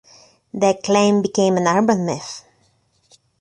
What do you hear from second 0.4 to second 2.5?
The claim became an urban myth.